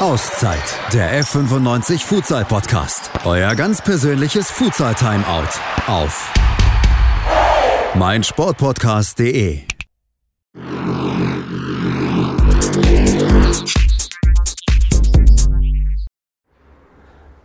Auszeit, 0.00 0.80
der 0.92 1.22
F95 1.22 2.04
Futsal 2.04 2.44
Podcast. 2.44 3.10
Euer 3.24 3.54
ganz 3.54 3.80
persönliches 3.80 4.50
Futsal 4.50 4.92
Timeout 4.96 5.48
auf 5.86 6.32
meinsportpodcast.de. 7.94 9.60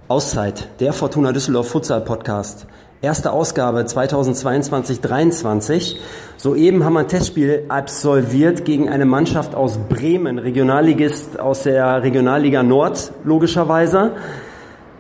Auszeit, 0.08 0.70
der 0.80 0.92
Fortuna 0.94 1.32
Düsseldorf 1.32 1.70
Futsal 1.70 2.02
Podcast. 2.02 2.66
Erste 3.02 3.32
Ausgabe 3.32 3.80
2022-23. 3.84 5.96
Soeben 6.36 6.84
haben 6.84 6.96
wir 6.96 7.00
ein 7.00 7.08
Testspiel 7.08 7.64
absolviert 7.70 8.66
gegen 8.66 8.90
eine 8.90 9.06
Mannschaft 9.06 9.56
aus 9.56 9.80
Bremen, 9.88 10.38
Regionalligist 10.38 11.40
aus 11.40 11.64
der 11.64 12.04
Regionalliga 12.04 12.62
Nord, 12.62 13.14
logischerweise. 13.24 14.12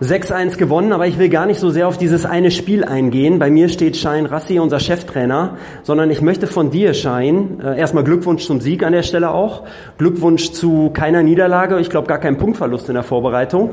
6-1 0.01 0.55
gewonnen, 0.55 0.93
aber 0.93 1.07
ich 1.07 1.19
will 1.19 1.27
gar 1.27 1.45
nicht 1.45 1.59
so 1.59 1.71
sehr 1.71 1.89
auf 1.89 1.97
dieses 1.97 2.25
eine 2.25 2.51
Spiel 2.51 2.85
eingehen. 2.85 3.37
Bei 3.37 3.49
mir 3.49 3.67
steht 3.67 3.97
Schein 3.97 4.27
Rassi, 4.27 4.59
unser 4.59 4.79
Cheftrainer, 4.79 5.57
sondern 5.83 6.09
ich 6.09 6.21
möchte 6.21 6.47
von 6.47 6.71
dir, 6.71 6.93
Schein, 6.93 7.59
äh, 7.61 7.77
erstmal 7.77 8.05
Glückwunsch 8.05 8.45
zum 8.45 8.61
Sieg 8.61 8.81
an 8.83 8.93
der 8.93 9.03
Stelle 9.03 9.31
auch. 9.31 9.63
Glückwunsch 9.97 10.53
zu 10.53 10.89
keiner 10.93 11.21
Niederlage, 11.21 11.77
ich 11.81 11.89
glaube 11.89 12.07
gar 12.07 12.19
kein 12.19 12.37
Punktverlust 12.37 12.87
in 12.87 12.93
der 12.93 13.03
Vorbereitung. 13.03 13.71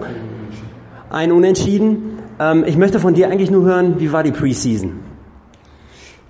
Ein 1.10 1.30
Unentschieden. 1.30 2.15
Ähm, 2.38 2.64
ich 2.66 2.76
möchte 2.76 3.00
von 3.00 3.14
dir 3.14 3.30
eigentlich 3.30 3.50
nur 3.50 3.64
hören, 3.64 3.98
wie 3.98 4.12
war 4.12 4.22
die 4.22 4.32
Preseason? 4.32 4.92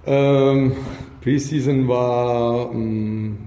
Ähm, 0.07 0.73
Preseason 1.21 1.89
war, 1.89 2.71
ähm, 2.73 3.39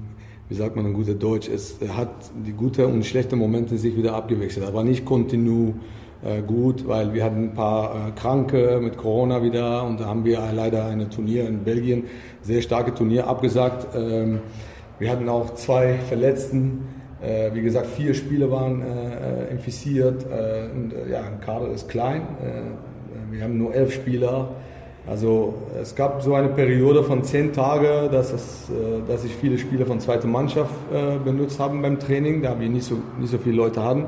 wie 0.49 0.55
sagt 0.55 0.75
man 0.75 0.85
in 0.85 0.93
guter 0.93 1.13
Deutsch, 1.13 1.47
es 1.47 1.79
hat 1.95 2.09
die 2.45 2.51
guten 2.51 2.85
und 2.85 3.05
schlechten 3.05 3.37
Momente 3.37 3.77
sich 3.77 3.95
wieder 3.95 4.13
abgewechselt, 4.13 4.65
aber 4.65 4.83
nicht 4.83 5.05
kontinu 5.05 5.75
äh, 6.21 6.41
gut, 6.41 6.85
weil 6.85 7.13
wir 7.13 7.23
hatten 7.23 7.43
ein 7.43 7.53
paar 7.53 8.09
äh, 8.09 8.11
Kranke 8.11 8.79
mit 8.81 8.97
Corona 8.97 9.41
wieder 9.41 9.85
und 9.85 10.01
da 10.01 10.07
haben 10.07 10.25
wir 10.25 10.41
leider 10.53 10.87
ein 10.87 11.09
Turnier 11.09 11.47
in 11.47 11.63
Belgien, 11.63 12.03
sehr 12.41 12.61
starke 12.61 12.93
Turnier 12.93 13.27
abgesagt. 13.27 13.95
Ähm, 13.95 14.41
wir 14.99 15.09
hatten 15.09 15.29
auch 15.29 15.53
zwei 15.53 15.97
Verletzten. 16.09 16.98
Äh, 17.21 17.53
wie 17.53 17.61
gesagt, 17.61 17.87
vier 17.87 18.13
Spieler 18.13 18.49
waren 18.49 18.81
äh, 18.81 19.51
infiziert. 19.51 20.23
Äh, 20.23 20.69
und, 20.73 20.93
ja, 21.11 21.19
ein 21.19 21.41
Kader 21.41 21.69
ist 21.71 21.89
klein. 21.89 22.21
wir 23.31 23.43
haben 23.43 23.57
nur 23.57 23.73
elf 23.73 23.93
Spieler. 23.93 24.49
Also 25.05 25.55
es 25.81 25.95
gab 25.95 26.21
so 26.21 26.35
eine 26.35 26.49
Periode 26.49 27.03
von 27.03 27.23
zehn 27.23 27.51
Tagen, 27.51 28.11
dass, 28.11 28.31
es, 28.31 28.67
dass 29.07 29.23
sich 29.23 29.33
viele 29.35 29.57
Spieler 29.57 29.85
von 29.85 29.99
zweiter 29.99 30.27
Mannschaft 30.27 30.71
benutzt 31.23 31.59
haben 31.59 31.81
beim 31.81 31.97
Training, 31.97 32.43
da 32.43 32.59
wir 32.59 32.69
nicht 32.69 32.85
so, 32.85 32.95
nicht 33.19 33.31
so 33.31 33.39
viele 33.39 33.55
Leute 33.55 33.83
hatten. 33.83 34.05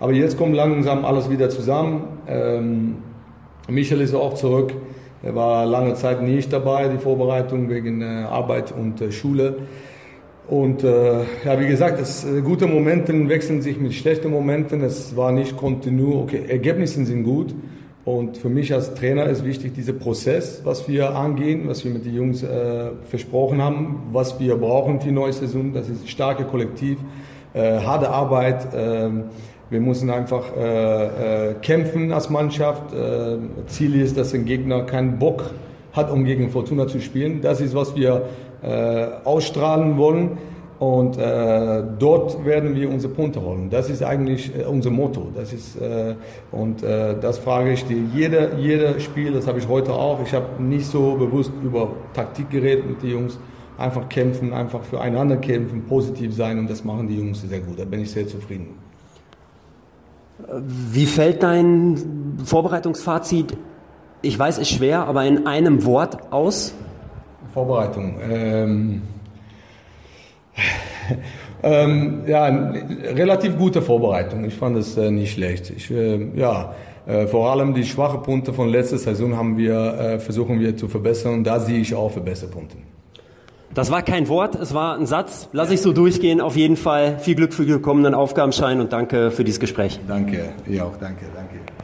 Aber 0.00 0.12
jetzt 0.12 0.36
kommt 0.36 0.54
langsam 0.54 1.04
alles 1.04 1.30
wieder 1.30 1.48
zusammen. 1.48 2.08
Ähm, 2.26 2.96
Michael 3.68 4.02
ist 4.02 4.14
auch 4.14 4.34
zurück. 4.34 4.74
Er 5.22 5.34
war 5.34 5.64
lange 5.64 5.94
Zeit 5.94 6.20
nicht 6.20 6.52
dabei, 6.52 6.88
die 6.88 6.98
Vorbereitung 6.98 7.70
wegen 7.70 8.02
Arbeit 8.02 8.72
und 8.72 9.02
Schule. 9.14 9.56
Und 10.46 10.84
äh, 10.84 11.20
ja, 11.44 11.58
wie 11.58 11.66
gesagt, 11.66 12.00
es, 12.00 12.24
äh, 12.24 12.42
gute 12.42 12.66
Momente 12.66 13.12
wechseln 13.28 13.62
sich 13.62 13.78
mit 13.78 13.94
schlechten 13.94 14.30
Momenten. 14.30 14.82
Es 14.82 15.16
war 15.16 15.32
nicht 15.32 15.56
kontinu. 15.56 16.20
Okay, 16.22 16.42
Ergebnisse 16.48 17.04
sind 17.04 17.24
gut. 17.24 17.54
Und 18.04 18.36
für 18.36 18.50
mich 18.50 18.74
als 18.74 18.94
Trainer 18.94 19.24
ist 19.26 19.46
wichtig 19.46 19.72
dieser 19.72 19.94
Prozess, 19.94 20.60
was 20.64 20.86
wir 20.88 21.16
angehen, 21.16 21.66
was 21.66 21.84
wir 21.84 21.90
mit 21.90 22.04
den 22.04 22.14
Jungs 22.14 22.42
äh, 22.42 22.90
versprochen 23.08 23.62
haben, 23.62 24.02
was 24.12 24.38
wir 24.38 24.56
brauchen 24.56 25.00
für 25.00 25.06
die 25.06 25.14
neue 25.14 25.32
Saison. 25.32 25.72
Das 25.72 25.88
ist 25.88 26.10
starke 26.10 26.44
Kollektiv, 26.44 26.98
äh, 27.54 27.78
harte 27.78 28.10
Arbeit. 28.10 28.74
Äh, 28.74 29.08
wir 29.70 29.80
müssen 29.80 30.10
einfach 30.10 30.54
äh, 30.54 31.50
äh, 31.50 31.54
kämpfen 31.62 32.12
als 32.12 32.28
Mannschaft. 32.28 32.92
Äh, 32.92 33.38
Ziel 33.68 33.98
ist, 33.98 34.18
dass 34.18 34.34
ein 34.34 34.44
Gegner 34.44 34.82
keinen 34.82 35.18
Bock 35.18 35.52
hat, 35.94 36.10
um 36.10 36.26
gegen 36.26 36.50
Fortuna 36.50 36.86
zu 36.86 37.00
spielen. 37.00 37.40
Das 37.40 37.62
ist, 37.62 37.74
was 37.74 37.96
wir 37.96 38.26
ausstrahlen 39.24 39.96
wollen. 39.98 40.38
Und 40.78 41.16
äh, 41.16 41.82
dort 41.98 42.44
werden 42.44 42.74
wir 42.74 42.90
unsere 42.90 43.12
Punkte 43.12 43.40
holen. 43.40 43.70
Das 43.70 43.88
ist 43.88 44.02
eigentlich 44.02 44.52
äh, 44.54 44.64
unser 44.64 44.90
Motto. 44.90 45.28
Das 45.34 45.52
ist, 45.52 45.80
äh, 45.80 46.14
und 46.50 46.82
äh, 46.82 47.18
das 47.20 47.38
frage 47.38 47.72
ich 47.72 47.84
dir. 47.86 47.96
Jeder, 48.12 48.58
jeder 48.58 48.98
Spiel, 48.98 49.32
das 49.32 49.46
habe 49.46 49.60
ich 49.60 49.68
heute 49.68 49.92
auch. 49.92 50.20
Ich 50.24 50.34
habe 50.34 50.62
nicht 50.62 50.86
so 50.86 51.14
bewusst 51.14 51.52
über 51.62 51.90
Taktik 52.12 52.50
geredet 52.50 52.88
mit 52.88 53.02
den 53.02 53.10
Jungs. 53.10 53.38
Einfach 53.78 54.08
kämpfen, 54.08 54.52
einfach 54.52 54.82
füreinander 54.82 55.36
kämpfen, 55.36 55.84
positiv 55.86 56.34
sein. 56.34 56.58
Und 56.58 56.68
das 56.68 56.84
machen 56.84 57.06
die 57.06 57.18
Jungs 57.18 57.42
sehr 57.42 57.60
gut. 57.60 57.78
Da 57.78 57.84
bin 57.84 58.00
ich 58.00 58.10
sehr 58.10 58.26
zufrieden. 58.26 58.74
Wie 60.90 61.06
fällt 61.06 61.44
dein 61.44 62.36
Vorbereitungsfazit? 62.44 63.56
Ich 64.22 64.38
weiß, 64.38 64.58
ist 64.58 64.70
schwer, 64.70 65.06
aber 65.06 65.24
in 65.24 65.46
einem 65.46 65.84
Wort 65.84 66.32
aus? 66.32 66.74
Vorbereitung. 67.54 68.16
Ähm, 68.28 69.02
ähm, 71.62 72.22
ja, 72.26 72.46
relativ 73.14 73.56
gute 73.56 73.80
Vorbereitung. 73.80 74.44
Ich 74.44 74.54
fand 74.54 74.76
es 74.76 74.96
äh, 74.96 75.10
nicht 75.10 75.34
schlecht. 75.34 75.70
Ich, 75.70 75.90
äh, 75.90 76.28
ja, 76.34 76.74
äh, 77.06 77.26
vor 77.28 77.50
allem 77.50 77.72
die 77.72 77.84
schwachen 77.84 78.22
Punkte 78.22 78.52
von 78.52 78.68
letzter 78.68 78.98
Saison 78.98 79.36
haben 79.36 79.56
wir, 79.56 79.76
äh, 79.76 80.18
versuchen 80.18 80.58
wir 80.58 80.76
zu 80.76 80.88
verbessern. 80.88 81.44
Da 81.44 81.60
sehe 81.60 81.78
ich 81.78 81.94
auch 81.94 82.10
Verbesserpunkte. 82.10 82.76
Das 83.72 83.90
war 83.90 84.02
kein 84.02 84.28
Wort, 84.28 84.54
es 84.54 84.72
war 84.72 84.96
ein 84.96 85.06
Satz. 85.06 85.48
Lass 85.52 85.70
ich 85.70 85.80
so 85.80 85.92
durchgehen. 85.92 86.40
Auf 86.40 86.56
jeden 86.56 86.76
Fall 86.76 87.18
viel 87.18 87.34
Glück 87.34 87.52
für 87.52 87.64
die 87.64 87.78
kommenden 87.80 88.14
Aufgabenschein 88.14 88.80
und 88.80 88.92
danke 88.92 89.30
für 89.30 89.42
dieses 89.42 89.58
Gespräch. 89.58 89.98
Danke, 90.06 90.52
ihr 90.68 90.84
auch, 90.84 90.96
danke, 90.96 91.24
danke. 91.34 91.83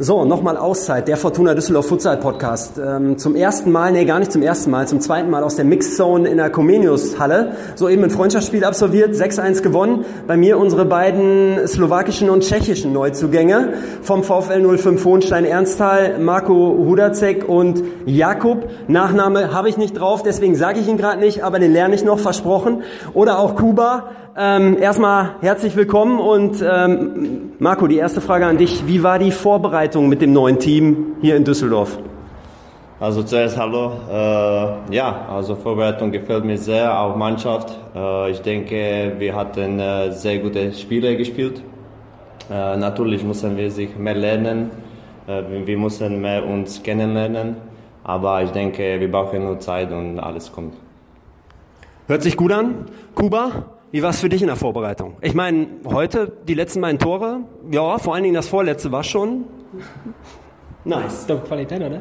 So, 0.00 0.24
nochmal 0.24 0.56
Auszeit, 0.56 1.06
der 1.06 1.16
Fortuna 1.16 1.54
Düsseldorf 1.54 1.86
Futsal 1.86 2.16
Podcast. 2.16 2.80
Ähm, 2.84 3.16
zum 3.16 3.36
ersten 3.36 3.70
Mal, 3.70 3.92
nee, 3.92 4.04
gar 4.04 4.18
nicht 4.18 4.32
zum 4.32 4.42
ersten 4.42 4.72
Mal, 4.72 4.88
zum 4.88 5.00
zweiten 5.00 5.30
Mal 5.30 5.44
aus 5.44 5.54
der 5.54 5.64
Mixzone 5.64 6.28
in 6.28 6.38
der 6.38 6.50
Comenius 6.50 7.20
Halle. 7.20 7.52
So 7.76 7.88
eben 7.88 8.02
ein 8.02 8.10
Freundschaftsspiel 8.10 8.64
absolviert, 8.64 9.14
6-1 9.14 9.62
gewonnen. 9.62 10.04
Bei 10.26 10.36
mir 10.36 10.58
unsere 10.58 10.84
beiden 10.84 11.68
slowakischen 11.68 12.28
und 12.28 12.42
tschechischen 12.42 12.92
Neuzugänge 12.92 13.74
vom 14.02 14.24
VfL 14.24 14.76
05 14.76 15.04
Hohenstein 15.04 15.44
Ernsthal, 15.44 16.18
Marco 16.18 16.76
Hudacek 16.76 17.48
und 17.48 17.84
Jakub. 18.04 18.68
Nachname 18.88 19.54
habe 19.54 19.68
ich 19.68 19.76
nicht 19.76 19.92
drauf, 19.92 20.24
deswegen 20.24 20.56
sage 20.56 20.80
ich 20.80 20.88
ihn 20.88 20.96
gerade 20.96 21.20
nicht, 21.20 21.44
aber 21.44 21.60
den 21.60 21.72
lerne 21.72 21.94
ich 21.94 22.02
noch, 22.02 22.18
versprochen. 22.18 22.82
Oder 23.12 23.38
auch 23.38 23.54
Kuba. 23.54 24.08
Ähm, 24.36 24.76
erstmal 24.80 25.36
herzlich 25.42 25.76
willkommen 25.76 26.18
und 26.18 26.56
ähm, 26.60 27.52
Marco, 27.60 27.86
die 27.86 27.98
erste 27.98 28.20
Frage 28.20 28.46
an 28.46 28.58
dich. 28.58 28.88
Wie 28.88 29.04
war 29.04 29.20
die 29.20 29.30
Vorbereitung 29.30 29.83
mit 30.08 30.22
dem 30.22 30.32
neuen 30.32 30.58
Team 30.58 31.16
hier 31.20 31.36
in 31.36 31.44
Düsseldorf? 31.44 31.98
Also 33.00 33.22
zuerst 33.22 33.58
hallo. 33.58 33.92
Äh, 34.10 34.94
ja, 34.94 35.26
also 35.28 35.56
Vorbereitung 35.56 36.10
gefällt 36.10 36.44
mir 36.44 36.56
sehr, 36.56 36.98
auch 36.98 37.16
Mannschaft. 37.16 37.78
Äh, 37.94 38.30
ich 38.30 38.40
denke, 38.40 39.14
wir 39.18 39.34
hatten 39.34 39.78
äh, 39.78 40.10
sehr 40.12 40.38
gute 40.38 40.72
Spiele 40.72 41.16
gespielt. 41.16 41.62
Äh, 42.50 42.76
natürlich 42.76 43.22
müssen 43.22 43.56
wir 43.58 43.70
sich 43.70 43.94
mehr 43.96 44.14
lernen. 44.14 44.70
Äh, 45.26 45.42
wir 45.66 45.76
müssen 45.76 46.22
mehr 46.22 46.46
uns 46.46 46.82
kennenlernen. 46.82 47.56
Aber 48.04 48.42
ich 48.42 48.50
denke, 48.50 48.98
wir 48.98 49.10
brauchen 49.10 49.44
nur 49.44 49.60
Zeit 49.60 49.92
und 49.92 50.18
alles 50.18 50.50
kommt. 50.50 50.74
Hört 52.06 52.22
sich 52.22 52.36
gut 52.36 52.52
an. 52.52 52.86
Kuba, 53.14 53.66
wie 53.90 54.02
war 54.02 54.10
es 54.10 54.20
für 54.20 54.28
dich 54.28 54.40
in 54.40 54.48
der 54.48 54.56
Vorbereitung? 54.56 55.16
Ich 55.20 55.34
meine, 55.34 55.66
heute 55.84 56.32
die 56.48 56.54
letzten 56.54 56.80
beiden 56.80 56.98
Tore, 56.98 57.40
ja, 57.70 57.98
vor 57.98 58.14
allen 58.14 58.22
Dingen 58.22 58.34
das 58.34 58.48
vorletzte 58.48 58.92
war 58.92 59.04
schon 59.04 59.44
nice. 60.84 61.26
Top-Qualität, 61.26 61.80
oder? 61.80 61.98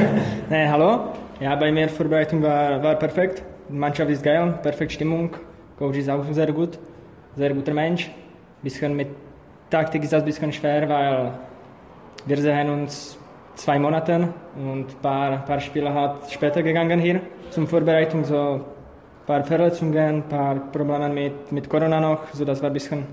nee, 0.50 0.68
hallo. 0.68 1.12
Ja, 1.40 1.54
bei 1.56 1.70
mir 1.70 1.88
Vorbereitung 1.88 2.42
war, 2.42 2.82
war 2.82 2.94
perfekt. 2.96 3.42
Die 3.68 3.74
Mannschaft 3.74 4.10
ist 4.10 4.22
geil, 4.22 4.58
perfekte 4.62 4.94
Stimmung. 4.94 5.30
Coach 5.78 5.98
ist 5.98 6.08
auch 6.08 6.24
sehr 6.30 6.52
gut, 6.52 6.78
sehr 7.34 7.52
guter 7.52 7.74
Mensch. 7.74 8.10
Bisschen 8.62 8.96
mit 8.96 9.08
Taktik 9.68 10.04
ist 10.04 10.12
das 10.12 10.22
ein 10.22 10.26
bisschen 10.26 10.52
schwer, 10.52 10.88
weil 10.88 11.32
wir 12.24 12.36
sehen 12.38 12.70
uns 12.70 13.18
zwei 13.54 13.78
Monate 13.78 14.28
und 14.56 14.88
ein 14.88 15.00
paar, 15.02 15.44
paar 15.44 15.60
Spiele 15.60 15.92
hat 15.92 16.30
später 16.30 16.62
gegangen 16.62 17.00
hier 17.00 17.20
zum 17.50 17.66
Vorbereitung. 17.66 18.24
So 18.24 18.60
paar 19.26 19.42
Verletzungen, 19.44 19.96
ein 19.96 20.22
paar 20.22 20.54
Probleme 20.54 21.08
mit, 21.08 21.52
mit 21.52 21.68
Corona 21.68 22.00
noch, 22.00 22.32
so 22.32 22.44
das 22.44 22.62
war 22.62 22.70
ein 22.70 22.72
bisschen, 22.72 23.06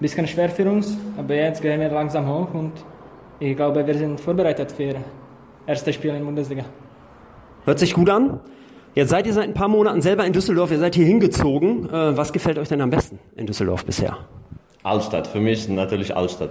bisschen 0.00 0.26
schwer 0.26 0.48
für 0.48 0.68
uns. 0.68 0.98
Aber 1.16 1.34
jetzt 1.34 1.62
gehen 1.62 1.80
wir 1.80 1.90
langsam 1.90 2.28
hoch 2.28 2.52
und 2.52 2.72
ich 3.40 3.56
glaube, 3.56 3.86
wir 3.86 3.94
sind 3.94 4.20
vorbereitet 4.20 4.72
für 4.72 4.94
das 4.94 5.02
erste 5.66 5.92
Spiel 5.92 6.10
in 6.10 6.18
der 6.18 6.24
Bundesliga. 6.24 6.64
Hört 7.64 7.78
sich 7.78 7.94
gut 7.94 8.10
an. 8.10 8.40
Jetzt 8.94 9.10
seid 9.10 9.26
ihr 9.26 9.32
seit 9.32 9.44
ein 9.44 9.54
paar 9.54 9.68
Monaten 9.68 10.00
selber 10.02 10.24
in 10.24 10.32
Düsseldorf, 10.32 10.70
ihr 10.70 10.78
seid 10.78 10.94
hier 10.94 11.06
hingezogen. 11.06 11.88
Äh, 11.88 12.16
was 12.16 12.32
gefällt 12.32 12.58
euch 12.58 12.68
denn 12.68 12.80
am 12.80 12.90
besten 12.90 13.18
in 13.36 13.46
Düsseldorf 13.46 13.84
bisher? 13.84 14.16
Altstadt, 14.84 15.26
für 15.26 15.40
mich 15.40 15.68
natürlich 15.68 16.14
Altstadt. 16.14 16.50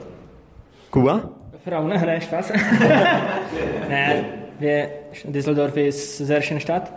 Kuba? 0.92 1.30
Frauen, 1.64 1.88
nein, 1.88 2.22
Spaß. 2.22 2.52
nein, 3.90 4.26
wir, 4.60 4.90
Düsseldorf 5.26 5.78
ist 5.78 6.20
eine 6.20 6.28
sehr 6.28 6.42
schöne 6.42 6.60
Stadt. 6.60 6.92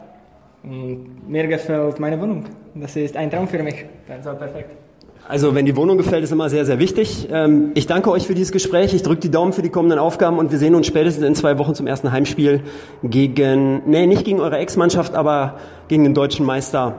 Und 0.65 1.29
mir 1.29 1.47
gefällt 1.47 2.00
meine 2.00 2.21
Wohnung. 2.21 2.47
Das 2.75 2.97
ist 2.97 3.17
ein 3.17 3.31
Traum 3.31 3.47
für 3.47 3.62
mich. 3.62 3.85
Das 4.09 4.25
war 4.25 4.35
perfekt. 4.35 4.86
Also 5.28 5.56
wenn 5.56 5.67
die 5.67 5.76
Wohnung 5.76 5.96
gefällt, 5.96 6.23
ist 6.23 6.31
immer 6.31 6.49
sehr, 6.49 6.64
sehr 6.64 6.78
wichtig. 6.78 7.28
Ähm, 7.32 7.73
ich 7.75 7.87
danke 7.87 8.11
euch 8.11 8.26
für 8.26 8.34
dieses 8.34 8.52
Gespräch. 8.52 8.94
Ich 8.94 9.02
drücke 9.02 9.20
die 9.20 9.31
Daumen 9.31 9.52
für 9.52 9.62
die 9.62 9.70
kommenden 9.70 9.99
Aufgaben 9.99 10.38
und 10.38 10.52
wir 10.52 10.58
sehen 10.58 10.75
uns 10.75 10.87
spätestens 10.87 11.25
in 11.25 11.34
zwei 11.34 11.58
Wochen 11.58 11.75
zum 11.75 11.87
ersten 11.88 12.12
Heimspiel 12.12 12.62
gegen, 13.02 13.82
nee, 13.87 14.06
nicht 14.06 14.25
gegen 14.25 14.40
eure 14.40 14.58
Ex-Mannschaft, 14.58 15.14
aber 15.14 15.55
gegen 15.88 16.05
den 16.05 16.14
deutschen 16.14 16.46
Meister 16.46 16.94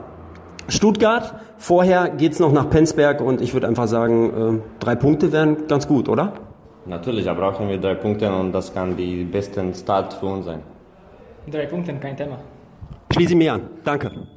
Stuttgart. 0.68 1.34
Vorher 1.56 2.10
geht's 2.10 2.38
noch 2.38 2.52
nach 2.52 2.68
Penzberg 2.68 3.22
und 3.22 3.40
ich 3.40 3.54
würde 3.54 3.66
einfach 3.66 3.88
sagen, 3.88 4.60
äh, 4.60 4.84
drei 4.84 4.94
Punkte 4.94 5.32
wären 5.32 5.66
ganz 5.66 5.88
gut, 5.88 6.08
oder? 6.08 6.34
Natürlich, 6.84 7.24
da 7.24 7.34
brauchen 7.34 7.68
wir 7.68 7.78
drei 7.78 7.94
Punkte 7.94 8.30
und 8.30 8.52
das 8.52 8.72
kann 8.72 8.96
die 8.96 9.24
besten 9.24 9.74
Start 9.74 10.12
für 10.12 10.26
uns 10.26 10.44
sein. 10.44 10.60
Drei 11.50 11.64
Punkte, 11.64 11.94
kein 11.94 12.16
Thema. 12.16 12.38
Schließe 13.10 13.32
ich 13.32 13.38
mich 13.38 13.50
an. 13.50 13.62
Danke. 13.84 14.27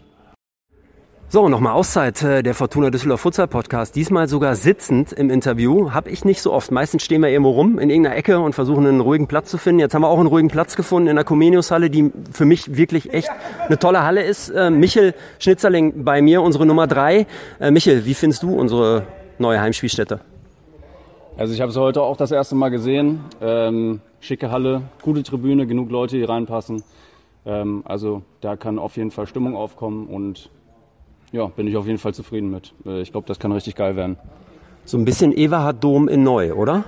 So, 1.33 1.47
nochmal 1.47 1.71
Auszeit 1.71 2.21
äh, 2.23 2.43
der 2.43 2.53
Fortuna 2.53 2.89
Düsseldorf 2.89 3.21
Futsal 3.21 3.47
Podcast. 3.47 3.95
Diesmal 3.95 4.27
sogar 4.27 4.57
sitzend 4.57 5.13
im 5.13 5.29
Interview. 5.29 5.93
Hab 5.93 6.07
ich 6.07 6.25
nicht 6.25 6.41
so 6.41 6.51
oft. 6.51 6.71
Meistens 6.71 7.03
stehen 7.03 7.21
wir 7.21 7.29
irgendwo 7.29 7.51
rum 7.51 7.79
in 7.79 7.89
irgendeiner 7.89 8.17
Ecke 8.17 8.41
und 8.41 8.51
versuchen 8.51 8.85
einen 8.85 8.99
ruhigen 8.99 9.27
Platz 9.27 9.49
zu 9.49 9.57
finden. 9.57 9.79
Jetzt 9.79 9.95
haben 9.95 10.01
wir 10.01 10.09
auch 10.09 10.19
einen 10.19 10.27
ruhigen 10.27 10.49
Platz 10.49 10.75
gefunden 10.75 11.07
in 11.07 11.15
der 11.15 11.23
Comenius 11.23 11.71
Halle, 11.71 11.89
die 11.89 12.11
für 12.33 12.43
mich 12.43 12.75
wirklich 12.75 13.13
echt 13.13 13.29
eine 13.65 13.79
tolle 13.79 14.03
Halle 14.03 14.23
ist. 14.23 14.49
Äh, 14.49 14.71
Michel 14.71 15.13
Schnitzerling 15.39 16.03
bei 16.03 16.21
mir, 16.21 16.41
unsere 16.41 16.65
Nummer 16.65 16.85
drei. 16.85 17.27
Äh, 17.61 17.71
Michel, 17.71 18.03
wie 18.05 18.13
findest 18.13 18.43
du 18.43 18.53
unsere 18.53 19.07
neue 19.39 19.61
Heimspielstätte? 19.61 20.19
Also 21.37 21.53
ich 21.53 21.61
habe 21.61 21.71
sie 21.71 21.79
heute 21.79 22.01
auch 22.01 22.17
das 22.17 22.31
erste 22.31 22.55
Mal 22.55 22.71
gesehen. 22.71 23.21
Ähm, 23.39 24.01
schicke 24.19 24.51
Halle, 24.51 24.81
gute 25.01 25.23
Tribüne, 25.23 25.65
genug 25.65 25.91
Leute, 25.91 26.17
die 26.17 26.25
reinpassen. 26.25 26.83
Ähm, 27.45 27.83
also 27.85 28.21
da 28.41 28.57
kann 28.57 28.77
auf 28.77 28.97
jeden 28.97 29.11
Fall 29.11 29.27
Stimmung 29.27 29.55
aufkommen 29.55 30.07
und 30.07 30.49
ja, 31.31 31.45
bin 31.47 31.67
ich 31.67 31.77
auf 31.77 31.85
jeden 31.85 31.97
Fall 31.97 32.13
zufrieden 32.13 32.51
mit. 32.51 32.73
Äh, 32.85 33.01
ich 33.01 33.11
glaube, 33.11 33.27
das 33.27 33.39
kann 33.39 33.51
richtig 33.51 33.75
geil 33.75 33.95
werden. 33.95 34.17
So 34.85 34.97
ein 34.97 35.05
bisschen 35.05 35.35
Everhard-Dom 35.35 36.07
in 36.07 36.23
neu, 36.23 36.53
oder? 36.53 36.83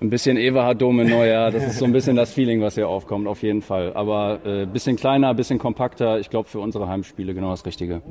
Ein 0.00 0.10
bisschen 0.10 0.36
Everhard-Dom 0.36 1.00
in 1.00 1.08
neu, 1.08 1.28
ja. 1.28 1.50
Das 1.50 1.64
ist 1.64 1.78
so 1.78 1.84
ein 1.84 1.92
bisschen 1.92 2.16
das 2.16 2.32
Feeling, 2.32 2.60
was 2.60 2.74
hier 2.74 2.88
aufkommt, 2.88 3.26
auf 3.26 3.42
jeden 3.42 3.62
Fall. 3.62 3.92
Aber 3.94 4.38
ein 4.44 4.62
äh, 4.62 4.66
bisschen 4.66 4.96
kleiner, 4.96 5.30
ein 5.30 5.36
bisschen 5.36 5.58
kompakter. 5.58 6.20
Ich 6.20 6.30
glaube, 6.30 6.48
für 6.48 6.60
unsere 6.60 6.88
Heimspiele 6.88 7.34
genau 7.34 7.50
das 7.50 7.64
Richtige. 7.64 8.02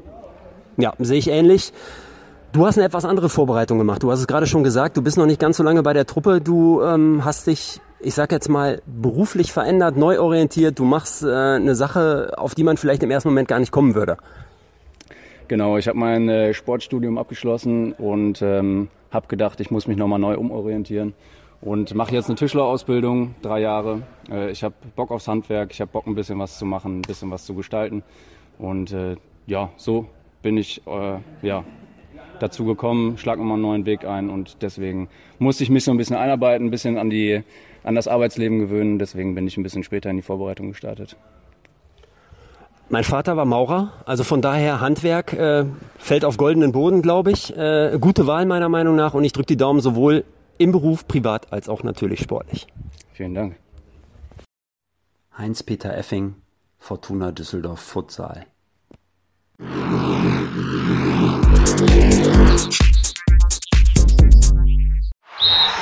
Ja, 0.77 0.93
sehe 0.99 1.17
ich 1.17 1.29
ähnlich. 1.29 1.71
Du 2.51 2.65
hast 2.65 2.77
eine 2.77 2.87
etwas 2.87 3.05
andere 3.05 3.29
Vorbereitung 3.29 3.77
gemacht. 3.77 4.03
Du 4.03 4.11
hast 4.11 4.19
es 4.19 4.27
gerade 4.27 4.47
schon 4.47 4.63
gesagt, 4.63 4.97
du 4.97 5.01
bist 5.01 5.17
noch 5.17 5.25
nicht 5.25 5.39
ganz 5.39 5.57
so 5.57 5.63
lange 5.63 5.83
bei 5.83 5.93
der 5.93 6.05
Truppe. 6.05 6.41
Du 6.41 6.81
ähm, 6.81 7.23
hast 7.23 7.47
dich, 7.47 7.79
ich 7.99 8.15
sag 8.15 8.31
jetzt 8.31 8.49
mal, 8.49 8.81
beruflich 8.85 9.53
verändert, 9.53 9.97
neu 9.97 10.19
orientiert. 10.19 10.79
Du 10.79 10.85
machst 10.85 11.23
äh, 11.23 11.27
eine 11.27 11.75
Sache, 11.75 12.33
auf 12.37 12.55
die 12.55 12.63
man 12.63 12.77
vielleicht 12.77 13.03
im 13.03 13.11
ersten 13.11 13.29
Moment 13.29 13.47
gar 13.47 13.59
nicht 13.59 13.71
kommen 13.71 13.95
würde. 13.95 14.17
Genau, 15.47 15.77
ich 15.77 15.87
habe 15.87 15.97
mein 15.97 16.27
äh, 16.27 16.53
Sportstudium 16.53 17.17
abgeschlossen 17.17 17.93
und 17.93 18.41
ähm, 18.41 18.89
habe 19.11 19.27
gedacht, 19.27 19.61
ich 19.61 19.71
muss 19.71 19.87
mich 19.87 19.95
nochmal 19.95 20.19
neu 20.19 20.35
umorientieren 20.35 21.13
und 21.61 21.95
mache 21.95 22.13
jetzt 22.13 22.27
eine 22.27 22.35
Tischlerausbildung, 22.35 23.35
drei 23.41 23.61
Jahre. 23.61 24.01
Äh, 24.29 24.51
ich 24.51 24.65
habe 24.65 24.75
Bock 24.97 25.09
aufs 25.09 25.29
Handwerk, 25.29 25.71
ich 25.71 25.79
habe 25.79 25.89
Bock 25.89 26.05
ein 26.05 26.15
bisschen 26.15 26.37
was 26.37 26.57
zu 26.57 26.65
machen, 26.65 26.99
ein 26.99 27.01
bisschen 27.03 27.31
was 27.31 27.45
zu 27.45 27.53
gestalten 27.53 28.03
und 28.59 28.91
äh, 28.91 29.15
ja, 29.45 29.69
so 29.77 30.07
bin 30.41 30.57
ich 30.57 30.85
äh, 30.85 31.19
ja, 31.41 31.63
dazu 32.41 32.65
gekommen, 32.65 33.17
schlag 33.17 33.37
nochmal 33.37 33.53
einen 33.53 33.61
neuen 33.61 33.85
Weg 33.85 34.03
ein 34.03 34.29
und 34.29 34.61
deswegen 34.61 35.07
musste 35.39 35.63
ich 35.63 35.69
mich 35.69 35.85
so 35.85 35.91
ein 35.91 35.97
bisschen 35.97 36.17
einarbeiten, 36.17 36.67
ein 36.67 36.71
bisschen 36.71 36.97
an, 36.97 37.09
die, 37.09 37.41
an 37.83 37.95
das 37.95 38.09
Arbeitsleben 38.09 38.59
gewöhnen, 38.59 38.99
deswegen 38.99 39.33
bin 39.33 39.47
ich 39.47 39.55
ein 39.55 39.63
bisschen 39.63 39.83
später 39.83 40.09
in 40.09 40.17
die 40.17 40.23
Vorbereitung 40.23 40.67
gestartet. 40.67 41.15
Mein 42.89 43.03
Vater 43.03 43.35
war 43.35 43.43
Maurer, 43.43 43.91
also 44.05 44.23
von 44.23 44.41
daher 44.41 44.79
Handwerk 44.79 45.33
äh, 45.33 45.65
fällt 45.97 46.23
auf 46.23 46.37
goldenen 46.37 46.71
Boden, 46.71 47.01
glaube 47.01 47.31
ich. 47.31 47.55
Äh, 47.55 47.97
gute 47.99 48.27
Wahl 48.27 48.45
meiner 48.45 48.69
Meinung 48.69 48.95
nach 48.95 49.13
und 49.13 49.25
ich 49.25 49.33
drücke 49.33 49.47
die 49.47 49.57
Daumen 49.57 49.81
sowohl 49.81 50.23
im 50.57 50.71
Beruf, 50.71 51.05
privat 51.05 51.51
als 51.51 51.67
auch 51.67 51.83
natürlich 51.83 52.21
sportlich. 52.21 52.67
Vielen 53.11 53.33
Dank. 53.33 53.57
Heinz-Peter 55.37 55.95
Effing, 55.95 56.35
Fortuna 56.79 57.31
Düsseldorf 57.31 57.81
Futsal. 57.81 58.45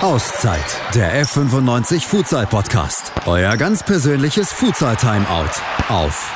Auszeit, 0.01 0.95
der 0.95 1.23
F95 1.23 2.01
Futsal 2.01 2.47
Podcast. 2.47 3.11
Euer 3.27 3.57
ganz 3.57 3.83
persönliches 3.83 4.51
Futsal 4.51 4.95
Timeout 4.95 5.51
auf 5.89 6.35